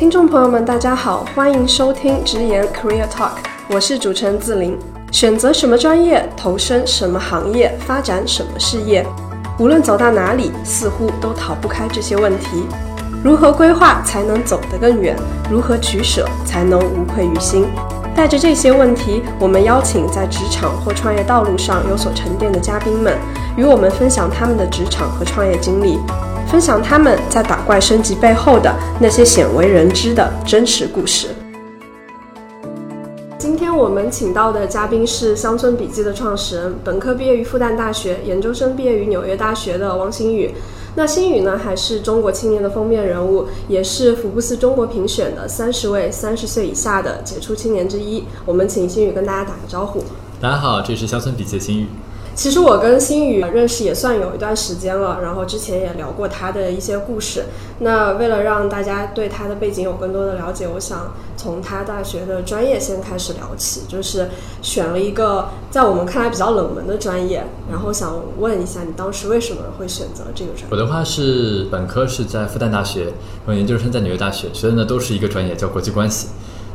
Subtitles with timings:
[0.00, 3.32] 听众朋友们，大家好，欢迎收听直言 Career Talk，
[3.68, 4.78] 我是主持人自林。
[5.12, 9.06] 选择什么专业，投身什么行业，发展什么事业，
[9.58, 12.64] 无论走到哪里，似乎都逃不开这些问题。
[13.22, 15.14] 如何规划才能走得更远？
[15.50, 17.66] 如何取舍才能无愧于心？
[18.16, 23.18] 带着这些问题，我们邀请在职场或创业道路上有所沉淀的嘉宾们，
[23.54, 25.98] 与我们分享他们的职场和创业经历，
[26.50, 31.28] 分享他们在打怪升级背后的那些鲜为人知的真实故事。
[33.38, 40.52] 今天我们请到的嘉宾是《乡村笔记》的创始人，本科毕业于复旦大学，研究生毕业于纽约大学的王新宇。
[40.96, 48.24] 那新宇呢，还是中国青年的封面人物，也是福布斯中国评选的三十位三十岁以下的杰出青年之一。
[48.44, 50.02] 我们请新宇跟大家打个招呼。
[50.40, 51.86] 大家好，这是乡村笔记的新宇。
[52.34, 57.44] 其实我跟新宇认识也算有一段时间了，然后之前也聊过他的一些故事。
[57.80, 64.30] 那为了让大家对他的背景有更多的了解，我想从他大学的专业先开始聊起，就是
[64.62, 67.44] 选了一个在我们看来比较冷门的专业。
[67.70, 70.68] 然后想问一下，你当时为什么会选择这个专业？
[70.70, 76.28] 我的话是本科是在复旦大学，然后研究生在纽约大学，学的呢都是一个专业，叫国际关系。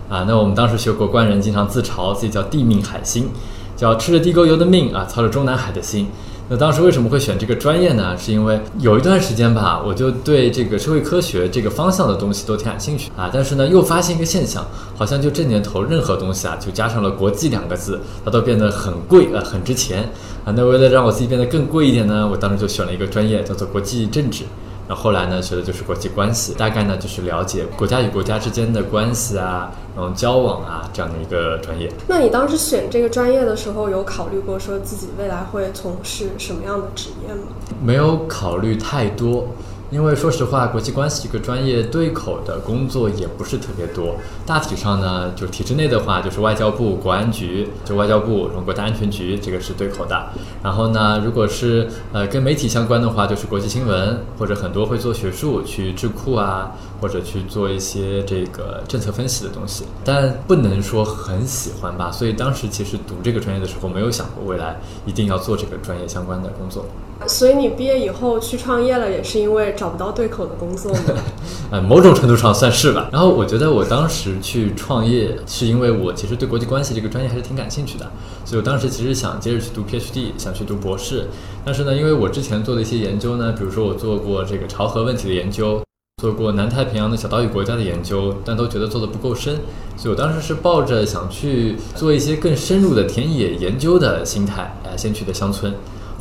[0.07, 3.29] 啊，那我们当时学国关人经常自嘲自己叫地命海星。
[3.75, 6.07] 叫吃着地沟油的命啊，操着中南海的心。
[6.47, 8.15] 那当时为什么会选这个专业呢？
[8.19, 13.31] 是因为有一段时间吧，我就对这个社会科学这个方向的东西都挺感兴趣啊。
[13.33, 14.63] 但是呢，又发现一个现象，
[14.95, 20.07] 好像就这年头，任何东西啊，就加上了“国际”两个字，它都变得很贵啊，很值钱
[20.45, 20.53] 啊。
[20.55, 24.43] 那为了让我自己变得更贵一点呢，我当时就选了一个专业，叫做国际政治。
[24.87, 31.91] 然后后来呢，学的就是国际关系，大概呢就是了解国家与国家之间的关系啊，然后交往啊这样的一个专业。
[32.07, 37.41] 那你当时选这个专业的时候，有考虑过说自己未来会从事什么样的职业吗？
[37.83, 39.47] 没有考虑太多。
[39.91, 44.15] 因为说实话，国际关系这个专业对口的工作也不是特别多。
[44.45, 50.29] 大体上呢，就体制内的话，就是外交部、国安局，就外交部、然后国家安全局，这个是对口的。
[50.63, 59.85] 然后呢，如果是呃跟媒体相关的话，就是国际新闻，或者很多会做学术，去智库啊，或者去做一些这个政策分析的东西。
[60.03, 62.11] 但不能说很喜欢吧。
[62.11, 66.85] 所以当时其实读这个专业的时候，没有想过未来一定要做这个专业相关的工作。
[67.27, 70.99] 所以你毕业以后去创业了，也是因为找不到对口的工作吗？
[71.71, 73.09] 呃，某种程度上算是吧。
[73.11, 78.09] 然后我觉得我当时去创业，是因为我其实对国际关系这个专业还是挺感兴趣的，
[78.45, 81.27] 所以我当时其实想接着去读 PhD，想去读博士。
[81.65, 85.81] 但是呢，因为我之前做的一些研究呢，比如说我做过这个朝核问题的研究，
[86.21, 89.55] 做过南太平洋的小岛屿国家的研究，但都觉得做的不够深，
[89.97, 95.73] 所以我当时是抱着想去做一些更深入的田野研究的心态，呃，先去的乡村。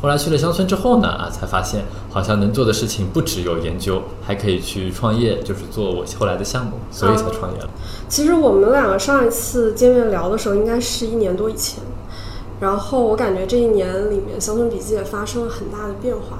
[0.05, 7.67] 后来去了乡村之后呢，啊，才发现好像能做的事情不只有研究，还可以去创业，就是做我后来的项目，所以才创业了。
[8.07, 11.83] 其实我们两个上一次见面聊的时候，应该是一年多以前。
[12.59, 16.37] 然后我感觉这一年里面，乡村笔记也发生了很大的变化。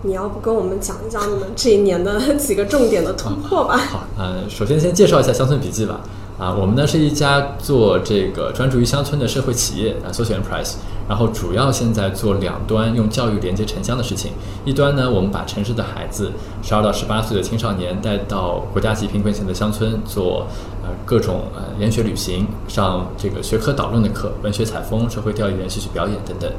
[0.00, 3.76] 你要不跟我们讲一讲你们这一年的 几个重点的突破吧？
[3.76, 6.00] 好，嗯，首先先介绍一下乡村笔记吧。
[6.38, 10.76] 啊，我们呢是一家做这个专注于乡村的社会企业啊，social enterprise。
[11.08, 14.32] 然后主要现在做两端，用教育连接城乡的事情。
[14.64, 16.32] 一端呢，我们把城市的孩子，
[16.62, 20.46] 十二到十八岁的青少年带到国家级贫困县的乡村做
[20.82, 26.50] 呃各种呃研学旅行，上这个学科导论的课，文学采风、社会调研、戏曲表演等等。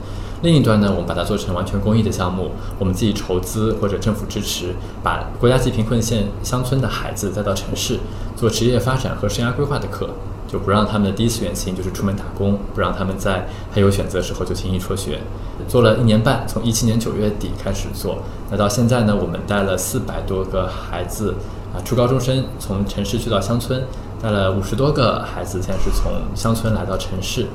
[0.42, 7.98] 另一端呢，我们把它做成完全公益的项目，我们自己筹资或者政府支持，把国家级贫困县乡村的孩子带到城市，
[8.36, 10.10] 做职业发展和生涯规划的课，
[10.56, 15.20] 就不让他们的第一次远行就是出门打工，不让他们在还有选择的时候就轻易辍学。
[15.68, 21.36] 做了一年半，从一七年九月底开始做，那到现在呢，我们带了四百多个孩子
[21.74, 23.84] 啊，初高中生从城市去到乡村，
[24.24, 27.48] 带了五十多个孩子，现在是从乡村来到城市。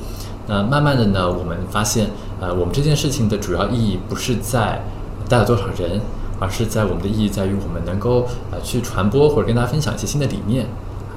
[0.47, 4.85] 那慢慢的呢，我们发现，呃，我们这件事情的主要意义不是在
[5.27, 6.03] 带了多少人，
[6.39, 10.67] 而是在我们的意义在于我们能够呃去传播或者跟大家分享一些新的理念。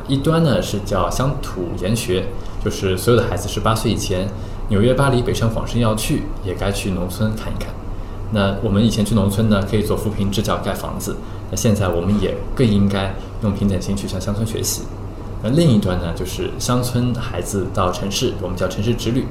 [0.08, 2.26] 一端呢是叫乡土研学，
[2.64, 4.28] 就是所有的孩子十八岁以前，
[4.70, 7.74] 纽约、巴黎、北上广深要去，也该去农村看一看。
[8.32, 11.16] 那我们以前去农村呢，可以做扶贫支教盖房子，
[11.52, 13.14] 那现在我们也更应该
[13.44, 14.82] 用平等心去向乡村学习。
[15.44, 19.26] 那另一端呢，就是乡村孩子到城市，我们叫城市之旅，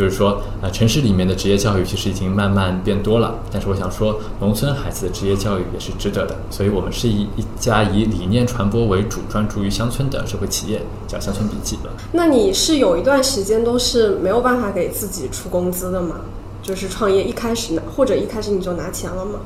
[0.00, 11.78] 就是说，呃，城市里面的职业教育其实已经慢慢变多了，但是我想说，农村孩子的职业教育也是值得的，所以我们是一一家以理念传播为主，专注于乡村的社会企业，叫乡村笔记。
[12.12, 16.16] 那你是有一段时间都是没有办法给自己出工资的吗？
[16.62, 19.40] 就是创业一开始拿，或者一开始你就拿钱了吗？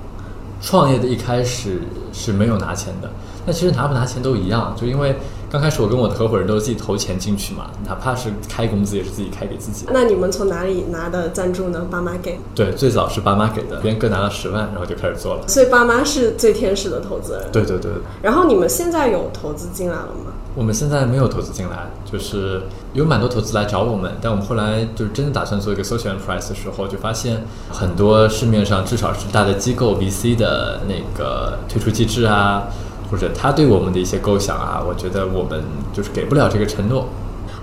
[0.62, 3.10] 创业的一开始是没有拿钱的，
[3.44, 5.16] 那其实拿不拿钱都一样，就因为
[5.54, 9.86] 刚开始我跟我的合伙人都是自己投钱进去嘛，哪怕是开工资也是自己开给自己。
[9.92, 11.86] 那你们从哪里拿的赞助呢？
[11.88, 12.40] 爸妈给？
[12.56, 15.46] 对，最早是爸妈给的，别人各拿了十万，然后就开始做了。
[15.46, 17.52] 所以爸妈是最天使的投资人。
[17.52, 17.92] 对对对。
[18.20, 20.32] 然后你们现在有投资进来了吗？
[20.56, 22.62] 我们现在没有投资进来，就是
[22.92, 32.64] 有蛮多投资来找我们，但我们后来就是真的打算做一个 social enterprise 的时候，就发现很多市面上至少是大的机构 VC 的那个退出机制啊，
[33.10, 35.62] 或者他对我们的一些构想啊，我觉得我们
[35.92, 37.06] 就是给不了这个承诺。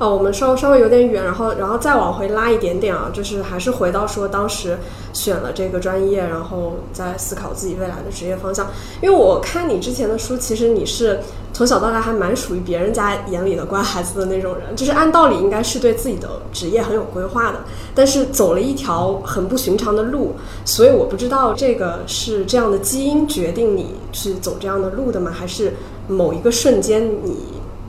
[0.01, 4.79] 哦，我们稍稍微有点远，然后然后再往回拉一点点啊，就是还是回到说当时
[5.13, 8.71] 选了这个专业，然后再思考自己未来的职业方向。
[8.99, 11.19] 因为我看你之前的书，其实你是
[11.53, 17.59] 从小到大还蛮属于别人家眼里的乖孩子的那种人，就是按道理应该是对自己的职业很有规划的，
[17.93, 20.33] 但是走了一条很不寻常的路，
[20.65, 25.29] 所以我不知道这个是这样的基因决定你去走这样的路的吗？
[25.31, 25.75] 还是
[26.07, 27.37] 某一个瞬间你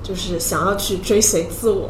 [0.03, 1.88] 就是想要去追随自我？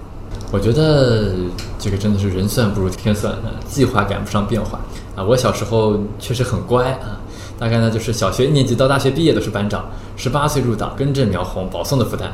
[0.52, 1.32] 我觉得
[1.78, 4.78] 这个真的是人算不如天算啊，计划赶不上变化
[5.16, 5.24] 啊。
[5.24, 7.18] 我小时候确实很乖啊，
[7.58, 12.24] 大概呢就是小学一年级到大学毕业都是班长，十八岁入党，根正苗红，保送的复旦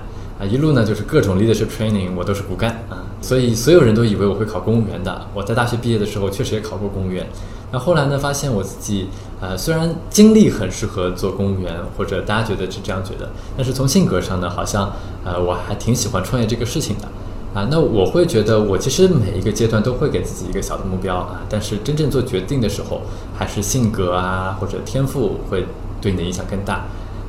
[0.40, 3.06] 啊，一路呢就是各种 leadership training，我都是骨干啊。
[3.20, 5.26] 所以所有人都以为我会考公务员的。
[5.32, 7.24] 我在大学毕业的时候确实也考过公务员，
[7.70, 9.06] 那后来呢发现我自己
[9.40, 14.92] 呃虽然经历很适合做公务员，或者大家觉得是这样觉得，但是从性格上呢，好像
[15.24, 17.06] 呃我还挺喜欢创业这个事情的。
[17.54, 23.00] 啊，那我会觉得，我其实每一个阶段都会给自己一个小的目标啊，但是真正做决定的时候，
[23.34, 25.66] 还是性格啊或者天赋会
[26.00, 26.86] 对你的影响更大。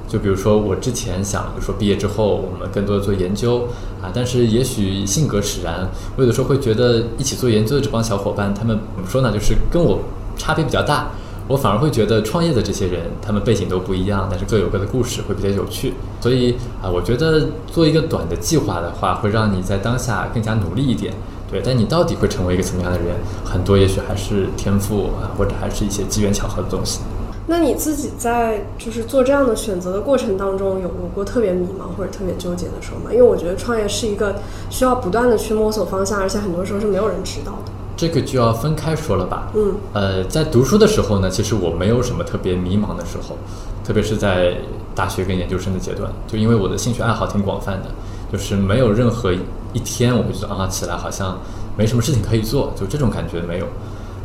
[0.08, 3.68] 就比如说，我之前想说毕业之后我们更多的做研究
[4.02, 10.00] 啊，但是也许性格使然，我有的时候会觉得一起做研究的这帮小伙伴，他们怎么说呢，就是跟我
[10.36, 11.12] 差别比较大。
[11.50, 15.96] 我反而会觉得创业的这些人，他们背景都不一样，但是各有各的故事，会比较有趣。
[16.22, 21.12] 所以啊，我觉得做一个短的计划的话，会让你在当下更加努力一点。
[21.50, 27.00] 对，但你到底会成为一个怎么样的人，很多也许还是天赋啊，或者还是一些机缘巧合的东西。
[27.48, 33.10] 那你自己在就是做这样的选择的过程当中，有有过特别迷茫或者特别纠结的时候吗？
[33.12, 34.36] 因为我觉得创业是一个
[34.70, 37.72] 需要不断的去摸索方向，而且很多时候是没有人知道的。
[38.00, 39.50] 这个就要分开说了吧。
[39.54, 43.38] 嗯，呃，在读书的时候呢，其实我没有什么特别迷茫的时候，
[43.84, 44.56] 特别是在
[44.96, 47.90] 大学跟研究生的阶段，就因为我的兴趣爱好挺广泛的，
[48.32, 49.34] 就是没有任何
[49.74, 51.38] 一天我会觉得啊起来好像
[51.78, 53.66] 没什么事情可以做，就这种感觉没有。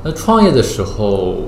[0.05, 1.39] 那创业的时候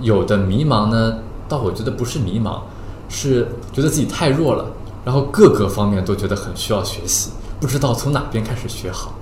[0.00, 1.18] 有的迷茫呢，
[1.48, 2.62] 倒我觉得不是迷茫，
[3.08, 4.66] 是觉得自己太弱了，
[5.04, 7.30] 然后各个方面都觉得很需要学习，
[7.60, 9.14] 不知道从哪边开始学好。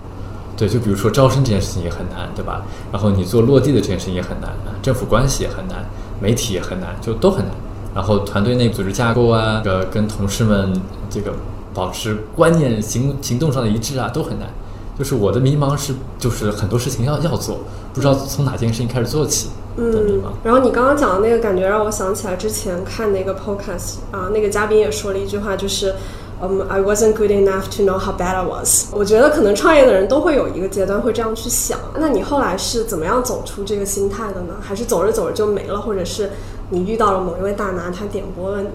[0.56, 2.62] 对，就比如说招生这件事情也很难，对吧？
[2.92, 5.84] 然后你做落地的这件事情也很难，政府关系也很难，
[6.20, 7.54] 媒体也很难，就都很难。
[7.94, 10.72] 然后团队内组织架构啊，这个跟同事们
[11.10, 11.32] 这个
[11.74, 14.48] 保持观念行行动上的一致啊，都很难。
[14.96, 17.58] 就是我的迷茫是，就是很多事情要要做，
[17.92, 19.48] 不知道从哪件事情开始做起。
[19.76, 25.96] 嗯，然后你刚刚讲的那个感觉让我想起来之前看那个 podcast 啊，那个嘉宾也说了一句话，就是。
[26.50, 28.86] 嗯，I wasn't good enough to know how bad I was。
[28.92, 31.78] 我觉得可能创业的人都会有一个阶段会这样去想。
[31.98, 34.54] 那你后来是怎么样走出这个心态的呢？
[34.60, 35.80] 还是走着走着就没了？
[35.80, 36.30] 或者是
[36.70, 38.68] 你遇到了某一位大拿，他点拨了你？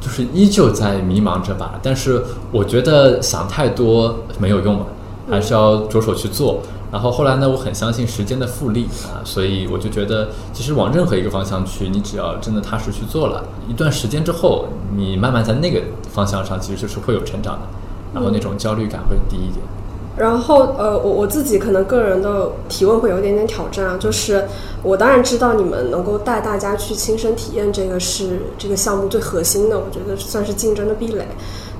[0.00, 1.78] 就是依旧在迷茫着吧。
[1.82, 4.86] 但是我觉得想太多没有用吧，
[5.30, 6.60] 还是要着手去做。
[6.94, 17.62] 然后后来呢，我很相信时间的复利啊，所以我就觉得，其实往任何一个方向去，你只要真的踏实去做了一段时间之后，你慢慢在那个方向上，其实就是会有成长的，
[18.14, 19.56] 然后那种焦虑感会低一点。
[20.16, 24.44] 然后呃，我我自己可能个人的提问会有一点点挑战啊，就是
[24.84, 31.26] 我当然知道你们能够带大家去亲身体验这个是这个项目最核心的，我觉得算是竞争的壁垒。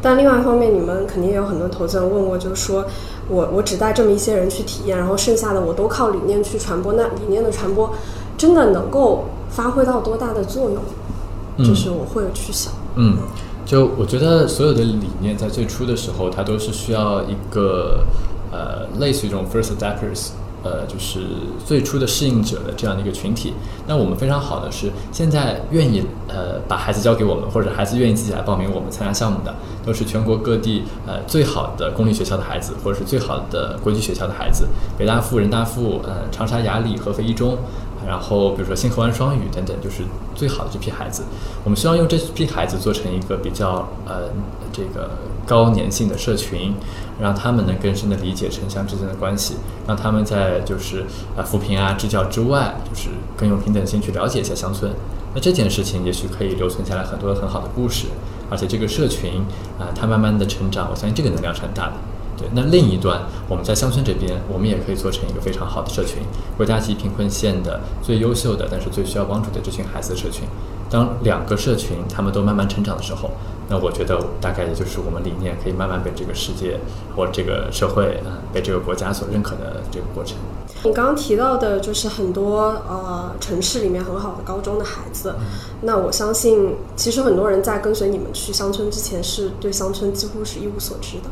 [0.02, 2.84] 但另外一方面，你们肯定也有很多投资人问过，就是说
[3.28, 6.92] 我我只带这么一些人去体验，然后剩下的我都靠理念去传播。
[6.94, 7.92] 那理念的传播
[8.36, 11.66] 真的能够发挥到多大的作用？
[11.66, 12.72] 就是我会去想。
[12.96, 13.16] 嗯，
[13.64, 18.04] 就我觉得所有的理念在最初的时候，它都是需要一个
[18.50, 20.30] 呃类似于这种 first adapters。
[20.64, 21.20] 呃，就是
[21.64, 23.52] 最初的适应者的这样的一个群体。
[23.86, 29.54] 那我们非常好的是，现在愿意呃把孩子交给我们，或者孩子愿意自己来报名我们参加项目的，
[29.84, 34.66] 都是全国各地呃最好的公立学校的孩子，或者是最好的国际学校的孩子，
[34.96, 37.58] 北大附、人大附、呃长沙雅礼、合肥一中。
[38.06, 40.02] 然后，比如说星河湾双语等等，就是
[40.34, 41.22] 最好的这批孩子。
[41.64, 44.28] 我们希望用这批孩子做成一个比较呃
[44.72, 45.10] 这个
[45.46, 46.74] 高粘性的社群，
[47.20, 49.56] 让他们能更深的理解城乡之间的关系，
[49.86, 51.06] 让他们在就是
[51.36, 54.92] 啊扶贫啊支教之外，就是更有平等心去了解一下乡村。
[55.34, 58.06] 那这件事情也许可以留存下来很多很好的故事，
[58.50, 59.44] 而且这个社群
[59.78, 61.92] 啊，它慢慢的成长，我相信这个能量是很大的。
[62.36, 66.22] 对，那另一端我们在乡村这边，我们也可以做成一个非常好的社群，
[66.56, 70.44] 国家级贫困县的最优秀的，但是最需要帮助的这群孩子的社群。
[70.90, 73.30] 当两个社群他们都慢慢成长的时候，
[73.68, 76.78] 那我觉得大概也就是我们理念可以慢慢被这个世界
[77.16, 80.36] 或这个社会啊，被这个国家所认可的这个过程。
[80.84, 85.34] 你刚刚提到的就是很多呃城市里面很好的高中的孩子，
[85.80, 91.30] 那我相信其实很多人在跟随你们去乡村之前，是对乡村几乎是一无所知的。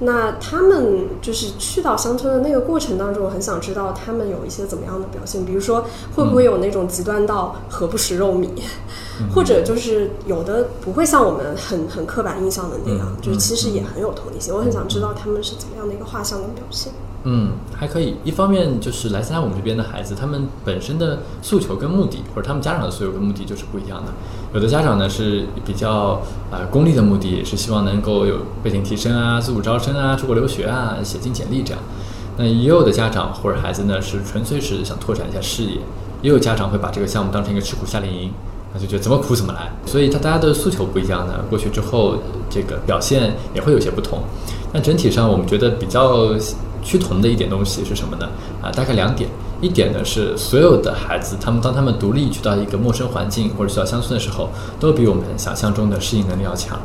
[0.00, 5.84] 那他们就是去到乡村的那个过程当中，我很想知道他们有一些怎么样的表现，比如说
[6.16, 8.48] 会不会有那种极端到何不食肉糜，
[9.32, 14.52] 或者就是有的不会像我们很很刻板印象的那样，就是其实也很有同理心。
[14.52, 16.92] 我很想知道他们是怎么样的一个画像跟表现。
[17.26, 18.16] 嗯，还可以。
[18.22, 24.12] 一方面就是来参加我们这边的孩子，他们本身的诉求跟目的，或者他们家长的诉求跟目的就是不一样的。
[24.54, 31.82] 有的家长呢是比较啊功利的目的，是希望能够有背景提升啊、自主招生啊、出国留学啊、写进简历这样。
[32.36, 35.80] 那也有的家长或者孩子呢是纯粹是想拓展一下视野，
[36.22, 38.30] 也有家长会把这个项目当成一个吃苦夏令营，
[38.72, 39.72] 那就觉得怎么苦怎么来。
[39.86, 42.16] 所以他大家的诉求不一样呢，过去之后
[42.48, 44.20] 这个表现也会有些不同。
[44.72, 46.30] 但整体上我们觉得比较。
[46.86, 48.28] 趋同的一点东西是什么呢？
[48.60, 49.26] 啊，大概两点。
[49.64, 56.78] 一点呢是所有的孩子，他们当他们独立去到一个陌生环境或者去到乡村的时候，都比我们想象中的适应能力要强。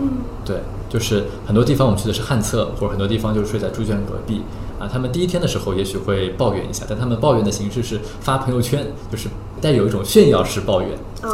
[0.00, 0.08] 嗯，
[0.44, 4.42] 对，就是很多地方我们去的是旱厕，或者很多地方就是睡在猪圈隔壁。
[4.80, 9.28] 啊，他们第一天的时候也许会抱怨一下，但他们抱怨的形式是发朋友圈，就是
[9.60, 10.90] 带有一种炫耀式抱怨。
[11.22, 11.30] 啊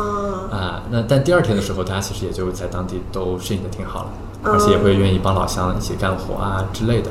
[0.51, 4.11] 啊，那但第二天的时候，大家其实也就在当地都适应的挺好了，
[4.43, 7.11] 而且也会愿意帮老乡一起干活啊之类的。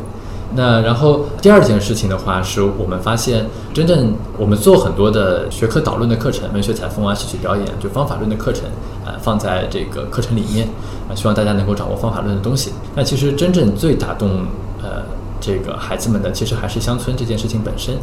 [0.55, 8.65] 那然后第二件事情的话，是我们发现，真正我们做很多的学科导论的课程，文学采风啊、戏曲表演，就方法论的课程，
[9.03, 10.67] 呃，放在这个课程里面，
[11.09, 12.71] 啊，希望大家能够掌握方法论的东西。
[12.95, 14.45] 那其实真正最打动
[14.81, 15.03] 呃
[15.41, 17.95] 这个孩子们的，其实还是乡村这件事情本身，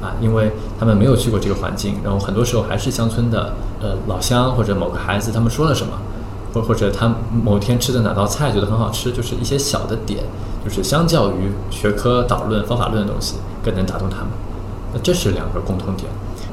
[0.00, 5.92] 啊，因为他们没有去过这个环境，然后很多时候还是乡村的呃老乡或者某个孩子他们说了什么，
[6.52, 10.24] 或或者他某天吃的哪道菜觉得很好吃，就是一些小的点。
[10.62, 14.26] 就是相较于学科导论、方法论的东西，更能打动他们。
[14.92, 16.06] 那这是两个共通点。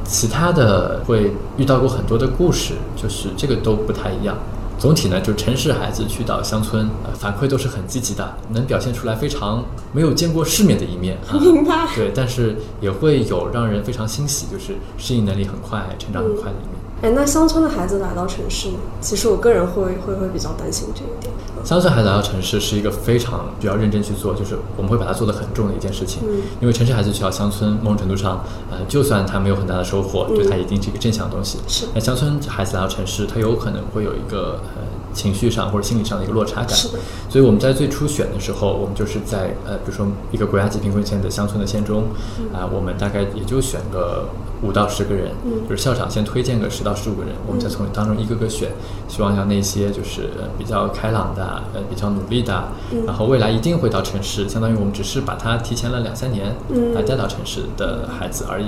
[0.06, 4.38] 其他的会遇到过很多的故事，就是这个都不太一样。
[4.80, 9.62] 总体呢，就城市孩子去到乡村，呃，反馈都是很积极的，能表现出来非常
[9.92, 11.18] 没有见过世面的一面。
[11.42, 11.86] 明白。
[11.94, 16.77] 对，但是也会有让人非常欣喜，就是适应能力很快、成长很快的一面。
[17.02, 21.32] 哎，那乡村的孩子来到城市，其实我个人会会会比较担心这一点。
[21.64, 26.24] 乡村孩子来到城市是一个非常需要认真去做，就是我们会把它做得很重的一件事情。
[26.24, 31.60] 嗯，因为城市孩子去到乡村，某种程度上，呃，就算他没有很大的收获，对他一定是一个正向的东西。
[31.68, 31.86] 是。
[31.94, 34.82] 那乡村孩子来到城市，他有可能会有一个呃
[35.14, 36.70] 情绪上或者心理上的一个落差感。
[36.70, 37.00] 是的。
[37.30, 42.04] 所以我们在最初选的时候，我们就是在呃，比如说一个国家级贫困县的乡村的县中，
[42.54, 44.28] 啊，我们大概也就选个。
[44.64, 45.30] 五到十个人，
[45.70, 48.72] 就是校长先推荐个十到十五个人，我们再从当中一个个选，
[49.08, 52.64] 希望让那些就是比较开朗的、呃比较努力的，
[53.06, 56.56] 然后未来一定会到城市，相当于我们只是把他提前了两三年
[56.96, 58.66] 来带到城市的孩子而已。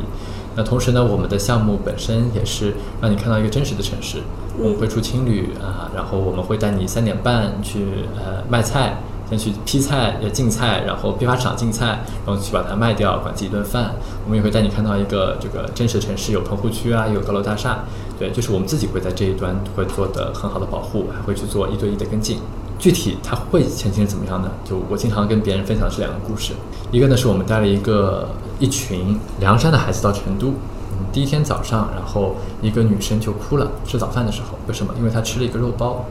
[0.55, 4.17] 那同时呢，我们的项目本身也是让你看到一个真实的城市，
[4.57, 7.85] 我们会出青旅啊，然后我们会带你三点半去
[8.17, 8.97] 呃卖菜。
[9.29, 13.93] 先去批菜、要进菜，然后批发场进菜，然后去把它卖掉，管自己一顿饭。
[14.25, 17.83] 我们也会带你看到一个这个真实的城市，有棚户区啊，有高楼大厦。
[18.17, 22.39] 对，就是我们自己会在这一端会做的很好的保护，还会去做一对一的跟进。
[22.79, 24.49] 具体它会前景是怎么样的？
[24.67, 26.53] 就我经常跟别人分享的是两个故事，
[26.91, 28.29] 一个呢是我们带了一个
[28.59, 34.93] 一群凉山的孩子到成都，嗯，第一天早上，然后一个女生就哭了，吃早饭的时候，为什么？
[34.97, 36.05] 因为她吃了一个肉包，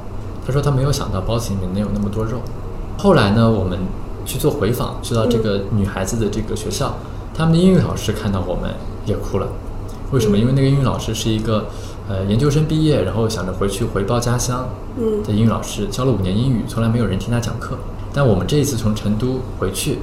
[0.47, 2.41] 她说她没有想到包子里面能有那么多肉。
[2.97, 3.79] 后来呢，我们
[4.25, 6.97] 去做回访，去到这个女孩子的这个学校，
[7.35, 8.75] 他们的英语老师看到我们
[9.05, 9.47] 也哭了。
[10.11, 10.39] 为什么？
[10.39, 11.67] 因为那个英语老师是一个
[12.09, 17.77] 呃研究生毕业，然后想着回去回报家乡嗯的英语老师，教了五年英语，从来没有人听他讲课。
[18.13, 19.99] 但我们这一次从成都回去，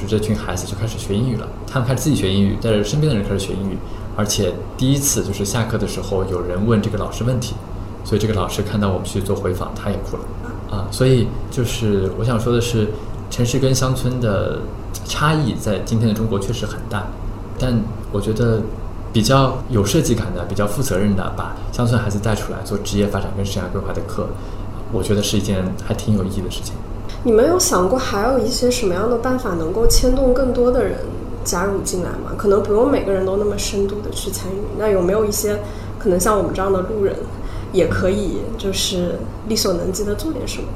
[0.00, 1.46] 就这群孩子就开始学英语了。
[1.66, 3.76] 他们开始自己学英语，带着身边的人开始学英语，
[4.16, 7.54] 而且第一次就是下课的时候有人问这个老师问题，
[8.04, 10.22] 所以这个老师看到我们去做回访，他也哭了。
[10.70, 12.88] 啊，所以就是我想说的是，
[13.28, 14.60] 城市跟乡村的
[15.04, 17.06] 差异在今天的中国确实很大，
[17.58, 17.76] 但
[18.12, 18.62] 我觉得
[19.12, 24.28] 比较有设计感的、比较负责任的把乡村孩子带出来做职业发展跟生涯规划的课，
[24.92, 26.74] 我觉得是一件还挺有意义的事情。
[27.22, 31.00] 你们有想过还有一些什么样的办法能够牵动更多的人
[31.44, 32.32] 加入进来吗？
[32.36, 35.58] 可能不用每个人都那么深度的去参与，那有没有一些
[35.98, 37.14] 可能像我们这样的路人，
[37.72, 39.16] 也可以就是
[39.48, 40.68] 力所能及的做点什么。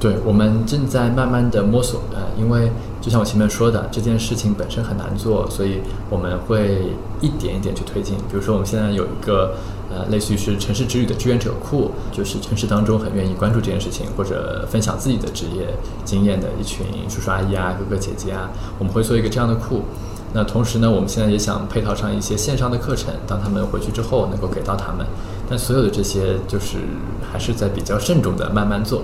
[0.00, 8.16] 对，我们正在慢慢的摸索，呃，因为就像我前面说的，这件事情本身很难做，所以我们会一点一点去推进。
[8.16, 9.56] 比如说，我们现在有一个
[9.90, 15.68] 呃，类似于是城市之旅的志愿者库，就是城市当中很愿意关注这件事情或者分享自己的职业
[16.02, 19.82] 经验的一群叔叔阿姨啊、哥哥姐姐啊，我们会做一个这样的库。
[20.32, 25.04] 那同时呢，我们现在也想配套上一些线上的课程，当他们回去之后能够给到他们。
[25.46, 26.78] 但所有的这些，就是
[27.30, 29.02] 还是在比较慎重的慢慢做。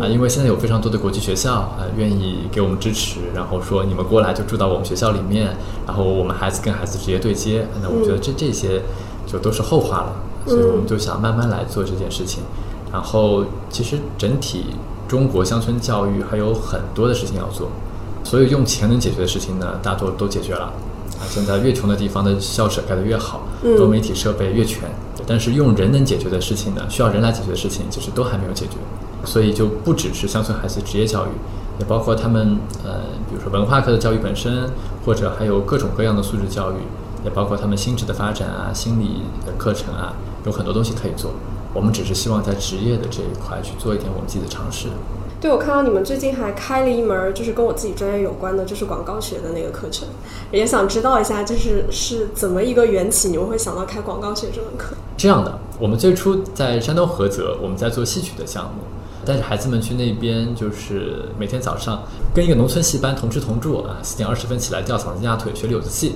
[0.00, 7.66] 啊，因为现在有非常多的国际学校啊，愿意给我们支持，然后说你们过来就住到我们学校里面，然后我们孩子跟孩子直接对接。
[7.82, 8.82] 那我觉得这这些
[9.26, 10.12] 就都是后话了，
[10.46, 12.42] 所以我们就想慢慢来做这件事情。
[12.92, 14.66] 然后其实整体
[15.08, 17.68] 中国乡村教育还有很多的事情要做，
[18.22, 20.72] 所以用钱能解决的事情呢，大多都解决了。
[21.18, 23.42] 啊，现在越穷的地方的校舍盖得越好，
[23.76, 24.88] 多媒体设备越全，
[25.26, 28.76] 但是用人能解决的事情呢，需要人来解决的事情，其实都还没有解决。
[29.24, 31.30] 所以就不只是乡村孩子职业教育，
[31.78, 34.70] 也包括他们呃，比如说文化课的教育本身，
[35.04, 36.76] 或者还有各种各样的素质教育，
[37.24, 41.32] 也包括他们心智的发展啊、心理的课程啊，有很多东西可以做。
[41.74, 44.88] 我们只是希望在职业的这一块去做一点我们自己的尝试。
[45.40, 50.08] 对，我看到你们最近还开了一门，就是跟我自己专业有关的，就是广告学的那个课程，
[50.50, 54.96] 也想知道一下，就是是怎么一个缘起，你们会想到开广告学这门课？
[55.16, 58.82] 这样的，我们最初在山东菏泽，我们在做戏曲的项目。
[59.28, 62.02] 带着孩子们去那边，就是每天早上
[62.34, 66.14] 跟一个农村戏班同吃同住啊，四点二十分起来吊嗓子压腿学柳子戏。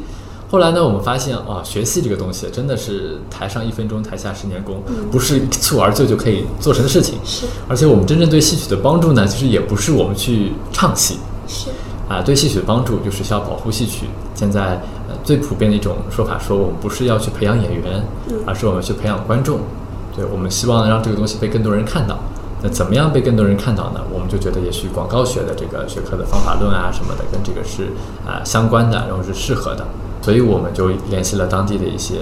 [0.51, 7.19] 后来呢，我们发现啊，学戏这个东西真的是台上一分钟，台下十年功，不是一蹴而就就可以做成的事情。
[7.23, 11.19] 是，而且我们真正对戏曲的帮助呢，其实也不是我们去唱戏。
[11.47, 11.69] 是，
[12.09, 14.07] 啊，对戏曲的帮助就是需要保护戏曲。
[14.35, 18.03] 现在呃最普遍的一种说法说，我们不是要去培养演员，
[18.47, 19.61] 而是我们去培养观众。
[20.17, 22.19] 对，我们希望让这个东西被更多人看到。
[22.63, 24.01] 那怎么样被更多人看到呢？
[24.13, 27.89] 我们就觉得也许广告学的这个学科的方法论啊什么的，跟这个是
[28.25, 29.85] 啊相关的，然后是适合的，
[30.23, 32.21] 所以我们就联系了当地的一些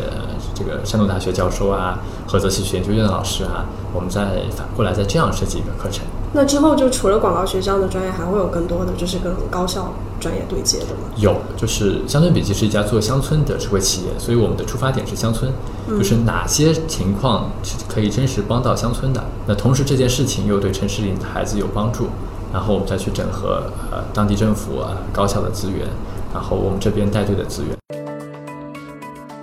[0.54, 4.20] 这个山东大学教授啊，菏泽戏曲研究院的老师啊，我们再
[4.56, 6.06] 反过来再这样设计一个课程。
[6.32, 11.10] 那之后就除了广告学这样的专业，还会有更多的就是跟高校专业对接的吗？
[11.16, 15.50] 有，就是乡村笔记是一家做乡村的智慧企业，所以我们的出发点是乡村，
[15.88, 19.24] 就是哪些情况是可以真实帮到乡村的。
[19.46, 22.08] 那同时这件事情又对城市里的孩子有帮助，
[22.52, 25.88] 然后我们再去整合呃当地政府啊高校的资源，
[26.32, 27.76] 然后我们这边带队的资源。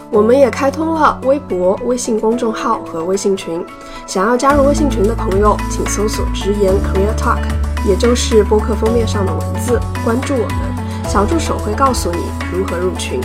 [0.09, 3.63] 我们也开通了微博、微信公众号和微信群。
[4.05, 7.41] 想要加入微信群的朋友，请搜索“直言 Career Talk”，
[7.85, 12.19] 也就是播客封面上的文字，关注我们，小助手会告诉你
[12.53, 13.19] 如何入群。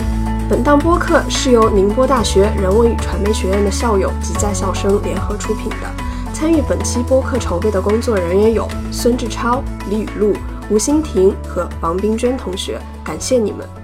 [0.49, 5.89] 本档播客是由宁波大学人文与传媒学院的校友及在校生联合出品的。
[6.33, 10.33] 参与本期播客筹备的工作人员有孙志超、李雨露、
[10.69, 13.82] 吴欣婷和王冰娟同学，感谢你们。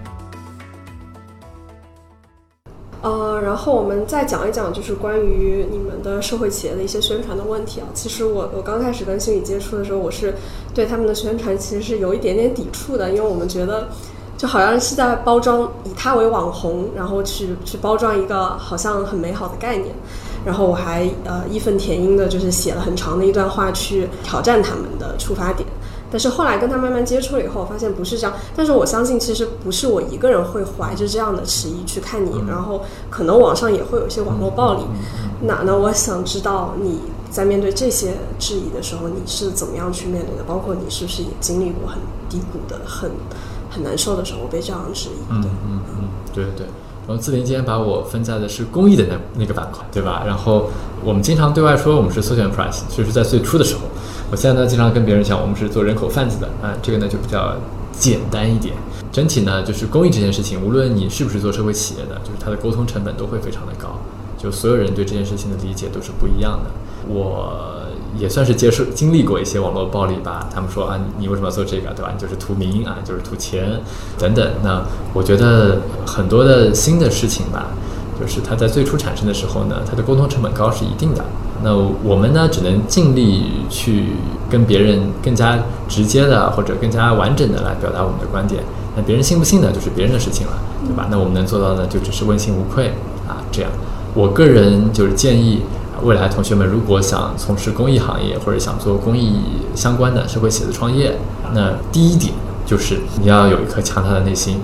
[3.49, 7.87] 然后我们再讲一讲，就是关于你们的社会企业的一些宣传的问题啊。
[7.95, 10.35] 其实我我刚开始跟心理接触的时候，我是
[10.71, 13.87] 对他们的宣传其实是有一点点抵触的，因为我们觉得
[14.37, 19.95] 就好像是在包装以他为网红，然后去去包装一个好像很美好的概念。
[20.45, 25.67] 然后我还呃义愤填膺的，就是写了很长的一段话去挑战他们的出发点。
[26.11, 28.35] 但是后来跟他慢慢接触了以后，我发现不是这样。
[28.55, 34.83] 但是我相信，其实不是我一个人会怀着这样的迟疑去看你，然后可能网上也会有一些网络暴力。
[35.41, 40.43] 那那我想知道你在面对这些质疑的时候，你是怎么样去面对的？
[40.43, 43.11] 包括你是不是也经历过很低谷的、很
[43.69, 45.21] 很难受的时候被这样质疑？
[45.29, 46.67] 嗯嗯嗯，对对对。
[47.07, 50.23] 然后自林今天把我分在的是公益的那那个板块，对吧？
[50.25, 50.69] 然后
[51.03, 53.81] 我们经常对外说我们是 social enterprise，就是在最初的时候。
[54.31, 57.55] 我现在呢，经常跟别人讲，我们是做人口贩子的啊，这个呢就比较
[57.91, 58.75] 简单一点。
[59.11, 63.99] 整体呢，就是公益这件事情，无论你是不是做社会企业的，就是它的沟通成本都会非常的高，
[64.37, 66.69] 就所有人对这件事情的理解都是不一样的。
[67.07, 67.87] 我
[68.19, 72.11] 也算是接受经历过一些网络暴力吧，他们说啊，你为什么要做这个，对吧？
[72.13, 73.81] 你就是图名啊，就是图钱
[74.19, 74.47] 等等。
[74.63, 77.69] 那我觉得很多的新的事情吧。
[78.19, 81.23] 就是它在最初产生的时候呢，它的沟通成本高是一定的。
[81.63, 84.13] 那我们呢，只能尽力去
[84.49, 88.63] 跟别人更加直接的或者更加完整的来表达我们的观点。
[88.95, 90.53] 那别人信不信呢，就是别人的事情了，
[90.87, 91.07] 对吧？
[91.11, 92.93] 那我们能做到的就只是问心无愧
[93.27, 93.43] 啊。
[93.51, 93.69] 这样，
[94.13, 95.61] 我个人就是建议
[96.01, 99.41] 未来同学们，如果想从事公益行业或者想做公益
[99.75, 101.17] 相关的社会企业的创业，
[101.53, 102.33] 那第一点
[102.65, 104.55] 就是你要有一颗强大的内心。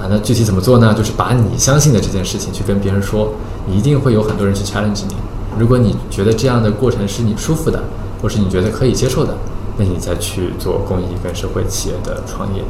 [0.00, 0.94] 啊，那具体怎么做呢？
[0.94, 3.34] 就是把你相信的这件事情去跟别人说，
[3.66, 5.14] 你一定会有很多人去 challenge 你。
[5.58, 7.82] 如果你觉得这样的过程是你舒服的，
[8.22, 9.34] 或是你觉得可以接受的，
[9.76, 12.62] 那你再去做公益跟社会企业的创业。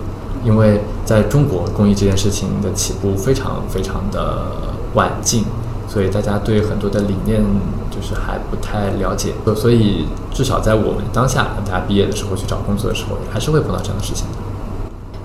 [0.42, 4.46] 因为在中国，公益这件事情的起步非常非常的
[4.94, 5.44] 晚近，
[5.86, 7.44] 所以大家对很多的理念
[7.90, 9.34] 就是还不太了解。
[9.54, 14.38] 所以至少在我们当下，大家毕业的时候去找工作的时候，还是会碰到这样的事情的。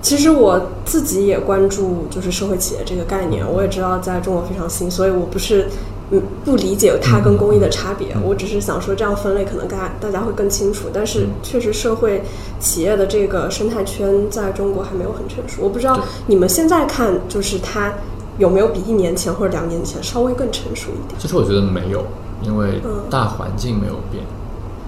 [0.02, 5.68] 其实我自己也关注就是社会企业这个概念，我也知道在中国非常新，所以我不是
[6.10, 10.86] 嗯不理解它跟公益的差别，我只是想说这样分类可能大家大家会更清楚。
[10.92, 12.22] 但是确实社会
[12.60, 17.92] 企业的这个生态圈在中国还没有很成熟，我不知道你们现在看就是它
[18.38, 21.18] 有没有比一年前或者两年前稍微更成熟一点。
[21.18, 22.04] 其实我觉得没有，
[22.42, 24.22] 因为大环境没有变。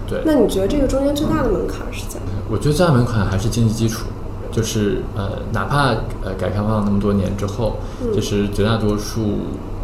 [0.06, 0.22] 对。
[0.24, 2.20] 那你觉得这个中间最大的门槛是在？
[2.50, 4.06] 我觉得最大门槛还是经济基础。
[4.50, 5.90] 就是呃，哪怕
[6.24, 7.76] 呃改革开放那么多年之后，
[8.14, 9.40] 其实绝大多数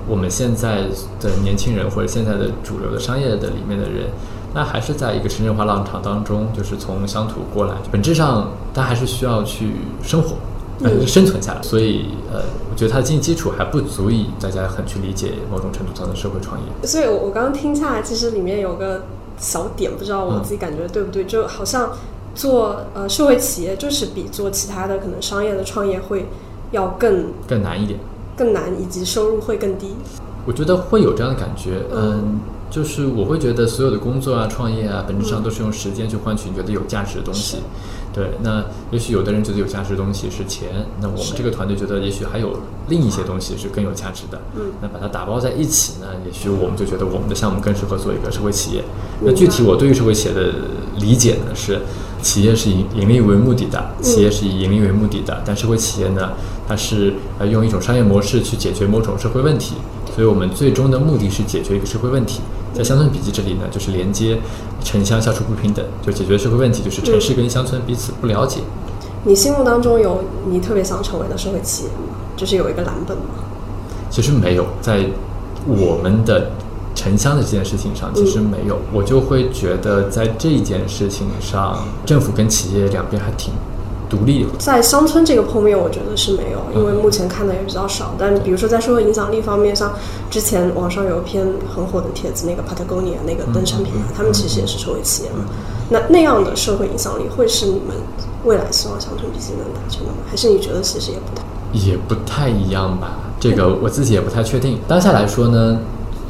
[0.09, 0.83] 我们现在
[1.21, 4.11] 的年轻人或者现在的主流的商业的里面的人，
[4.55, 10.37] 那还是在一个城镇化浪潮当中，就是从乡土过来，本质上他还是需要去生活，
[10.83, 11.63] 呃，生存下来。
[11.63, 12.41] 所以呃，
[12.71, 16.87] 我觉得它的经济基础还不足以大家很去理解某种程度上的社会创业。
[16.87, 19.05] 所以我我刚刚听下来，其实里面有个
[19.39, 21.91] 小点，不知道我自己感觉对不对，就好像。
[22.37, 26.27] 做呃社会企业就是比做其他的可能商业的创业会
[26.73, 28.01] 要更更难一点，
[28.37, 29.89] 更难以及收入会更低。
[30.47, 32.39] 我觉得会有这样的感觉，嗯，
[32.71, 37.59] 就是我会觉得所有的工作啊、创业啊，本质上都是用时间去换取你觉得有价值的东西。
[38.13, 40.69] 对，那也许有的人觉得有价值的东西是钱，
[41.01, 44.39] 那我们这个团队觉得也许还有另一些东西是更有价值的。
[44.55, 48.85] 嗯，那把它打包在一起呢，也许我们就觉得我们的项目更适合做一个社会企业。
[49.23, 50.53] 那具体我对于社会企业的
[50.99, 51.81] 理解呢是。
[52.23, 56.33] 企业是以盈利为目的的，企业是以盈利为目的的，但社会企业呢，
[56.69, 59.75] 它是呃用一种商业模式去解决某种社会问题，
[60.15, 62.41] 所以我们最终的目的是解决一个社会问题。
[62.73, 64.39] 在乡村笔记这里呢，就是连接
[64.83, 68.61] 城乡消除不平等，就解决社会问题，就是城市跟乡村彼此不了解。
[69.25, 72.17] 你心目当中有你特别想成为的社会企业吗？
[72.37, 73.45] 就是有一个蓝本吗？
[74.11, 75.07] 其实没有，在
[75.67, 76.51] 我们的。
[76.97, 83.53] 城乡的这件事情上，其实没有，我就会觉得在这件事情上，政府跟企业两边还挺
[84.09, 84.47] 独立。
[84.59, 88.15] 在乡村这个方面，我觉得是没有，因为目前看的也比较少。
[88.19, 89.93] 但比如说在社会影响力方面，像
[90.31, 95.45] 之前网上有一篇很火的帖子，那个 Patagonia 那个登山品牌，他们其实也是社会企业嘛。
[95.91, 97.97] 那那样的社会影响力，会是你们
[98.45, 100.19] 未来希望乡村笔记能达成的吗？
[100.31, 103.19] 还是你觉得其实也不太也不太一样吧？
[103.39, 104.79] 这个我自己也不太确定。
[104.89, 105.79] 当下来说呢？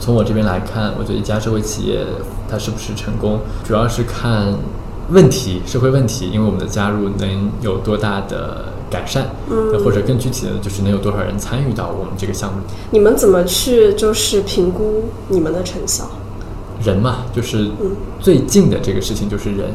[0.00, 2.04] 从我这边来看，我觉得一家社会企业
[2.50, 4.52] 它是不是成功，主要是看
[5.10, 12.60] 问题、社会问题，因为我们的加入能有多大的改善，嗯，或者更具体的就是能有多少人参与到我们这个项目。
[12.90, 16.04] 你们怎么去就是评估你们的成效？
[16.82, 17.70] 人嘛，就是
[18.20, 19.70] 最近的这个事情就是人，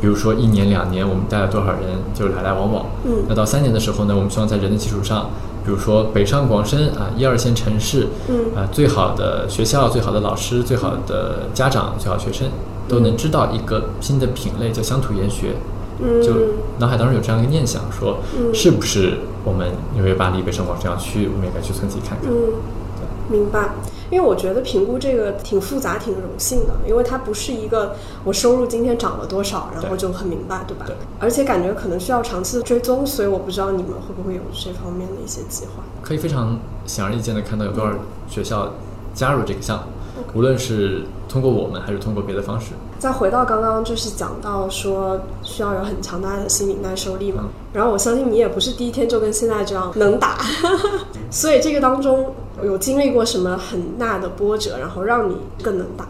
[0.00, 1.80] 比如说一年两年我们带了多少人
[2.14, 5.30] 就来来往往，嗯，那到三年的时候呢，我们希望在人的基础上。
[5.64, 12.46] 比如说北上广深啊，一二线城市，嗯，啊，最好的学校、最好的老师、最好的家长、最好学生，
[12.88, 15.56] 都能知道一个新的品类叫乡土研学，
[16.00, 16.32] 嗯，就
[16.78, 18.18] 脑海当中有这样一个念想，说
[18.52, 22.52] 是不是我们纽约、巴黎、北上广这样区域，我们也该去村子里看看，嗯，
[23.28, 23.70] 明白。
[24.10, 30.84] 因为我觉得评估这个挺复杂、挺荣幸的，因为它不是一个我收入今天涨了多少，然后就很明白，对吧？
[30.86, 30.94] 对。
[31.18, 35.82] 而且感觉可能需要长期的追踪，所以我不知道你们会不会有这方面的一些计划。
[36.02, 37.92] 可以非常显而易见的看到有多少
[38.28, 38.74] 学校
[39.14, 39.84] 加入这个项目，
[40.34, 42.72] 无论是通过我们还是通过别的方式。
[42.98, 50.38] 再回到刚刚就是讲到说需要有很强大的心理耐受力嘛，然后我相信你也不是第一天就跟现在这样能打，
[51.30, 52.34] 所以这个当中。
[52.62, 56.06] 有经历过什么很大的波折，然后让你更能打？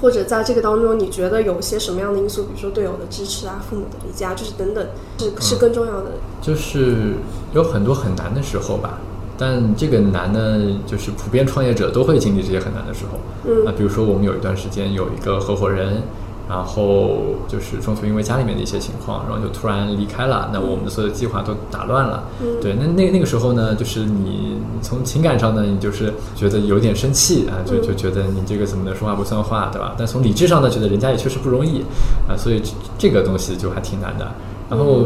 [0.00, 6.10] 或者在这个当中，你觉得有些什么样的因素，比如说队友的支持啊、父母的理解啊，就是等等，是是更重要的？
[6.42, 7.14] 就是
[7.54, 8.98] 有很多很难的时候吧，
[9.38, 13.18] 但这个难呢，就是普遍创业者都会经历这些很难的时候。
[13.46, 16.02] 嗯，啊，比如说我们有一段时间有一个合伙人。
[16.48, 22.24] 然后就是中途因为家里面的一些情况，然后就突然离开了，那我们的所有的计划都打乱了。
[22.62, 29.94] 对，那那那个时候呢，就是你从情感上呢，你就是觉得有点生气啊，就就觉得你这个怎么能说话不算话，对吧？
[29.98, 31.82] 但从理智上呢，觉得人家也确实不容易
[32.26, 32.62] 啊，所以
[32.96, 34.26] 这个东西就还挺难的。
[34.70, 35.02] 然后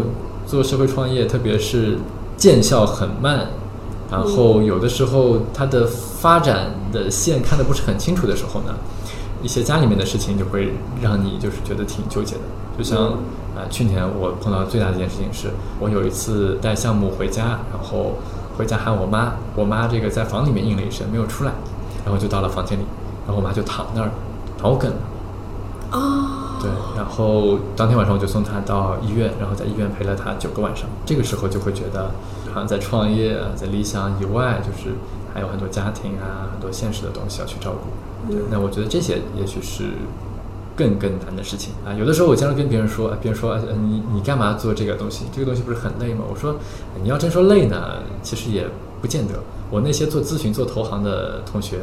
[0.46, 1.98] 做社会创业，特别是
[2.36, 3.48] 见效很慢，
[4.12, 8.74] 然后有的时候它的发展的线看得不是很清楚的时候呢。
[9.42, 10.72] 一些家里面的事情就会
[11.02, 12.42] 让你就是觉得挺纠结的，
[12.78, 13.06] 就像
[13.56, 18.12] 啊，去年我碰到最大的一件事情是，我有一次带项目回家，然后
[18.56, 21.50] 回家喊我妈，我妈这个在房里面应了一声，没有出来，
[22.04, 22.82] 然后就到了房间里，
[23.26, 24.12] 然后我妈就躺那儿
[24.62, 24.96] 脑梗了。
[25.90, 30.88] 哦，对，然后当天晚上我就送她到医院，然后在医院陪了她九个晚上。
[31.04, 32.12] 这个时候就会觉得，
[32.52, 34.94] 好像在创业、在理想以外，就是
[35.34, 38.32] 还有很多家庭啊，很多现实的东西要去照顾。
[38.32, 39.90] 对，那我觉得这些也许是
[40.76, 41.92] 更更难的事情啊。
[41.92, 45.24] 有的时候我经常跟别人说，别人说，呃，你你干嘛做这个东西？
[45.32, 46.24] 这个东西不是很累吗？
[46.30, 46.56] 我说，
[47.02, 48.66] 你要真说累呢，其实也
[49.00, 49.34] 不见得。
[49.70, 51.78] 我那些做咨询、做投行的同学，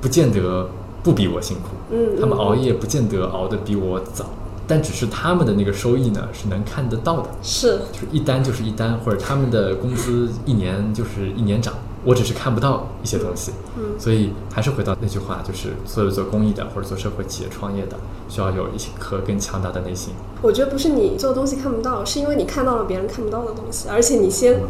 [0.00, 0.68] 不见得。
[1.00, 4.26] 不比我辛苦，嗯，他们熬夜不见得熬得比我早，
[4.68, 11.72] 但只是他们的那个收益呢是能看得到的，是，就是一单就是一单，或者他们的工资一年就是一年涨，
[12.04, 17.96] 我只是看不到一些东西，嗯，所以还是回到那句话，就是所有做公益的或者做社会企业创业的，
[18.28, 20.12] 需要有一颗更强大的内心。
[20.42, 24.60] 我觉得不是你做东西看不到，是因为你看到了别人看不到的东西，而且你先。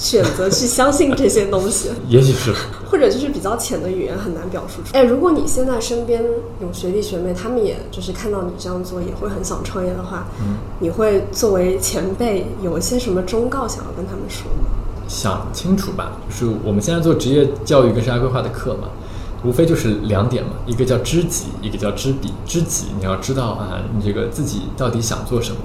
[0.00, 2.54] 选择去相信这些东西，也许是，
[2.90, 4.96] 或者就是比较浅的语言很难表述出。
[4.96, 6.24] 哎，如果你现在身边
[6.62, 14.70] 有学弟学妹，他们也就是看到你这样做，也会很想创业的话，嗯，你会作为前辈有一些什么忠告想要跟他们说吗？
[15.06, 18.88] 想清楚吧，就是我们现在做职业教育跟生涯规划的课嘛，
[19.44, 22.32] 无非就是两点嘛，一个叫知己，一个叫知彼。
[22.46, 25.58] 知己你要知道啊，你这个自己到底想做什么。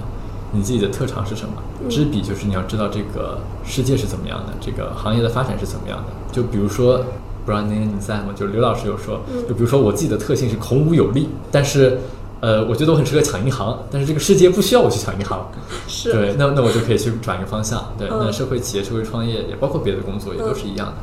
[0.56, 1.62] 你自己的特长是什么？
[1.90, 6.06] 知彼就是你要知道这个世界是怎么样的，这个行业的发展是怎么样的。
[6.32, 6.98] 就比如说，
[7.46, 8.34] 不知道那天你在吗？
[8.36, 12.00] 就刘老师有说，就比如说我自己的特性是孔武有力，但是，
[12.40, 15.52] 呃，我觉得我很适合抢银行，但是这个世界不需要我去抢银行。
[15.88, 17.94] 是对，那那我就可以去转一个方向。
[17.98, 20.94] 对，那社会企业、社会创业也包括别的工作，也都是一样的。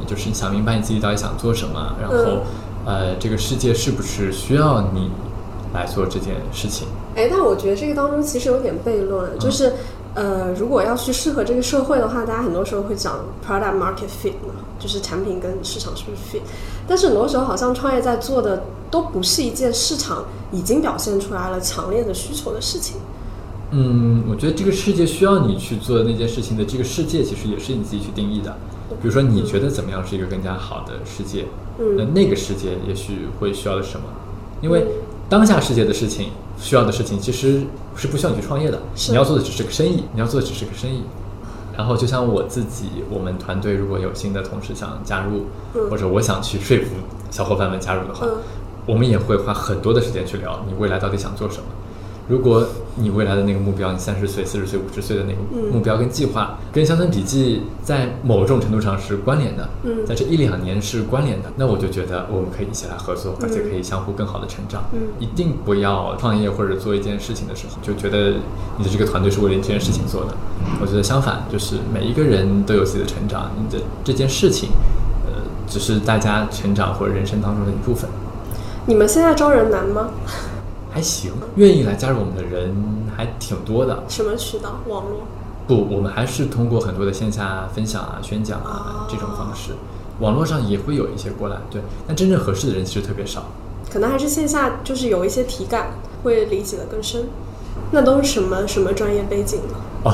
[0.00, 2.42] 你就是你想明白你自己到底想做什么，然后，
[2.84, 5.10] 呃，这个世界是不是需要你？
[5.72, 9.72] 来做这件事情，哎，但我觉得这个当中其实有点悖论，就是，
[10.14, 16.42] 呃，如果要去适合这个社会的话，大家很多时候会讲 product market fit 嘛，就是产品跟市场是不是 fit，
[16.86, 22.96] 但是很多时候好像创业在做的都不是一件市场已经表现出来了强烈的需求的事情。
[23.70, 28.54] 嗯，我觉得这个世界需要你去做的那件事情的这个世界，其实也是你自己去定义的。
[29.00, 31.46] 比如说，你觉得怎么样是一个更加好的世界？
[31.78, 34.04] 嗯，那那个世界也许会需要的什么？
[34.60, 34.86] 因为。
[35.32, 37.62] 当下世界的事情，需要的事情其实
[37.96, 38.78] 是不需要你去创业的。
[39.08, 41.04] 你要做的只是个生意，你要做的只是个生意。
[41.74, 45.46] 然后就像我自己，我们团队如果有新的同事想加入，
[45.88, 46.90] 或者我想去说服
[47.30, 48.26] 小伙伴们加入的话，
[48.84, 51.64] 我们也会花很多的时间去聊你未来到底想做什么。
[52.28, 59.68] 如果你未来的那个目标，你三十岁、四十岁、五十岁的那个目标跟计划，跟乡村笔记在某种程度上是关联的，
[60.06, 64.84] 在这一两年是关联的，那我就觉得我们可以一起来合作，而且可以相互更好的成长。
[64.92, 68.34] 嗯一定不要创业或者做一件事情的时候就觉得
[68.76, 70.34] 你的这个团队是为了这件事情做的。
[70.80, 74.70] 我觉得相反，就是每一个人都有自己的成长，你的这件事情，
[75.26, 78.08] 呃，只是大家成长或者人生当中的一部分。
[78.86, 80.10] 你们现在招人难吗？
[80.92, 82.74] 还行，愿意来加入我们的人
[83.16, 84.04] 还挺多的。
[84.08, 84.80] 什么渠道？
[84.86, 85.20] 网络？
[85.66, 89.72] 不，我们还是通过很多的线下分享啊、宣讲啊这种方式。
[90.20, 93.44] 网络上也会有一些过来，对，但真正合适的人其实特别少。
[93.90, 97.24] 可能还是线下，就是有一些体感，会理解的更深。
[97.90, 99.74] 那都是什么什么专业背景呢？
[100.04, 100.12] 哦，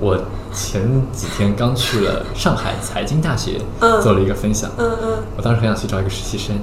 [0.00, 0.18] 我
[0.52, 3.60] 前几天刚去了上海财经大学，
[4.02, 4.70] 做了一个分享。
[4.78, 5.18] 嗯嗯。
[5.36, 6.56] 我当时很想去找一个实习生。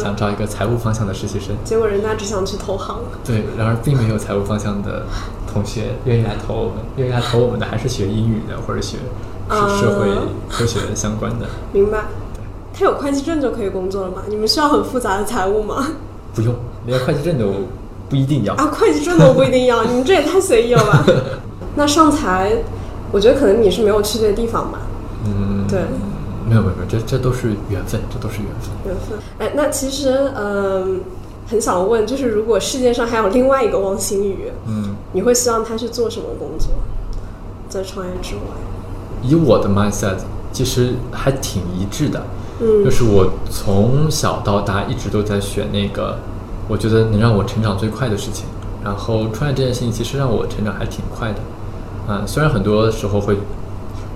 [0.00, 2.98] 想招一个财务方向的实习生，结果人家只想去投行。
[3.24, 5.04] 对，然而并没有财务方向的
[5.52, 8.98] 同学愿意来投我们，愿意来投我们的还是学英语的或者学
[9.50, 10.08] 社会
[10.48, 11.46] 科学相关的。
[11.72, 12.04] 明白。
[12.78, 14.22] 他有会计证就可以工作了吗？
[14.28, 15.86] 你们需要很复杂的财务吗？
[16.34, 17.46] 不用，连会计证都
[18.10, 18.66] 不一定要啊！
[18.66, 21.04] 会计证都不一定要， 你们这也太随意了吧？
[21.74, 22.52] 那上财，
[23.10, 24.80] 我觉得可能你是没有去对地方吧？
[25.24, 25.80] 嗯，对。
[26.48, 28.70] 没有没有没有，这这都是缘分，这都是缘分。
[28.86, 29.18] 缘分。
[29.38, 31.00] 哎，那其实嗯，
[31.48, 36.68] 很想问，就是如果世界上还有另外一个汪星宇，嗯，你会希望他去做什么工作？
[37.68, 38.40] 在创业之外？
[39.22, 40.18] 以我的 mindset，
[40.52, 42.24] 其实还挺一致的。
[42.60, 46.16] 嗯，就是我从小到大一直都在选那个
[46.68, 48.46] 我觉得能让我成长最快的事情。
[48.84, 51.40] 然后创业这件事情其实让我成长还挺快的。
[52.08, 53.36] 嗯，虽然很多时候会。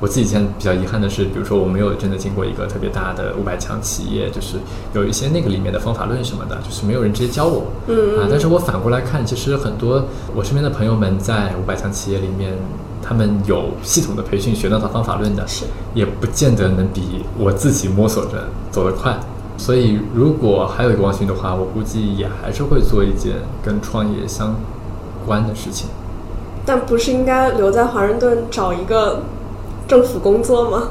[0.01, 4.57] 我自己现在比较遗憾的是，比如说我没有真的经过一个特别大的五百强企业，就是
[4.95, 7.65] 有一些那个里面的方法论什么的，就是没有人直接教我。
[7.87, 12.55] 嗯啊，但是我反过来看，其实很多我身边的朋友们在五百强企业里面，
[13.03, 19.21] 他们有系统的培训学到的方法论的，是也不见得能比我自己摸索着走得快。
[19.59, 24.57] 所以如果还有一个王星的话，我估计也还是会做一件跟创业相
[25.27, 25.91] 关的事情。
[26.65, 29.21] 但不是应该留在华盛顿找一个？
[29.91, 30.91] 政府工作吗？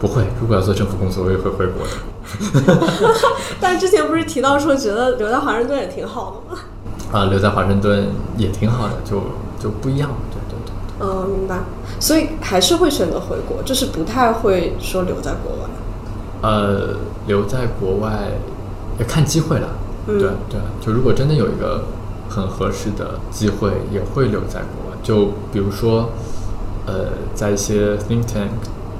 [0.00, 1.90] 不会，如果要做政府工作，我也会回国的。
[3.60, 6.60] 但之前不是提到说觉得留在华盛顿也挺好的吗？
[7.12, 8.06] 啊，留在华盛顿
[8.38, 9.20] 也挺好的，就
[9.62, 10.72] 就不一样，对对对。
[11.06, 11.58] 嗯，明白。
[12.00, 15.68] 所以还是会选择回国，就是不太会说留在国外。
[16.40, 18.30] 呃，留在国外
[18.98, 19.68] 也看机会了，
[20.06, 21.82] 嗯对对，就如果真的有一个
[22.30, 24.96] 很合适的机会，也会留在国外。
[25.02, 26.10] 就比如说，
[26.88, 28.48] 呃，在一些 think tank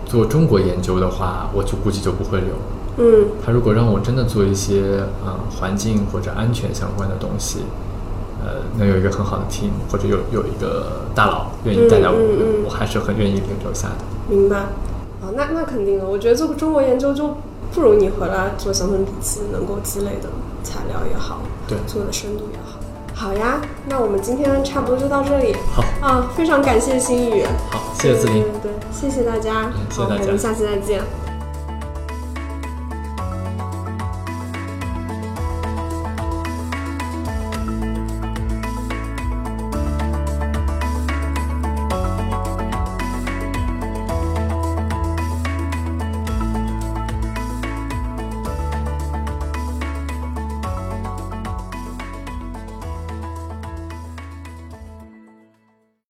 [0.05, 2.49] 做中国研究的话，我就估计就不会留。
[3.01, 7.61] 嗯他如果让我真的做一些呃环境或者安全相关的东西，
[8.45, 14.05] 呃，能有一个很好的 team 或者有有一个大佬愿意带带我，嗯嗯嗯我还是很愿意留留下的。
[14.29, 14.67] 明白。
[15.23, 16.07] 哦，那那肯定的。
[16.07, 17.35] 我觉得做中国研究就
[17.73, 20.29] 不如你回来做乡村笔记能够积累的
[20.63, 22.79] 材料也好，对做的深度也好。
[23.19, 25.57] 好呀，那我们今天差不多就到这里。
[25.75, 27.45] 好，啊，非常感谢心宇。
[27.69, 28.71] 好，谢谢子林对。
[28.71, 29.73] 对对，谢谢大家。
[29.75, 31.28] 嗯谢谢大家好我们下期再见。